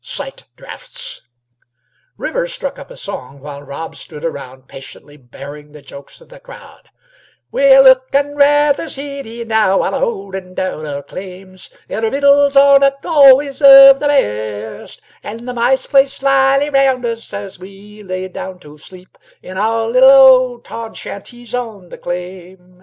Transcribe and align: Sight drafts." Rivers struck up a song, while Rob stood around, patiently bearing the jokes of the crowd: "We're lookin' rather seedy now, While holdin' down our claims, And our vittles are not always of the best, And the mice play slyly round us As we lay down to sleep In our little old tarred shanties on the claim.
Sight 0.03 0.45
drafts." 0.55 1.21
Rivers 2.17 2.51
struck 2.51 2.79
up 2.79 2.89
a 2.89 2.97
song, 2.97 3.39
while 3.39 3.61
Rob 3.61 3.95
stood 3.95 4.25
around, 4.25 4.67
patiently 4.67 5.15
bearing 5.15 5.73
the 5.73 5.81
jokes 5.83 6.19
of 6.21 6.29
the 6.29 6.39
crowd: 6.39 6.89
"We're 7.51 7.83
lookin' 7.83 8.33
rather 8.35 8.89
seedy 8.89 9.45
now, 9.45 9.77
While 9.77 9.99
holdin' 9.99 10.55
down 10.55 10.87
our 10.87 11.03
claims, 11.03 11.69
And 11.87 12.03
our 12.03 12.09
vittles 12.09 12.55
are 12.55 12.79
not 12.79 13.05
always 13.05 13.61
of 13.61 13.99
the 13.99 14.07
best, 14.07 15.03
And 15.21 15.47
the 15.47 15.53
mice 15.53 15.85
play 15.85 16.07
slyly 16.07 16.71
round 16.71 17.05
us 17.05 17.31
As 17.31 17.59
we 17.59 18.01
lay 18.01 18.27
down 18.27 18.57
to 18.61 18.77
sleep 18.79 19.19
In 19.43 19.55
our 19.55 19.87
little 19.87 20.09
old 20.09 20.65
tarred 20.65 20.97
shanties 20.97 21.53
on 21.53 21.89
the 21.89 21.99
claim. 21.99 22.79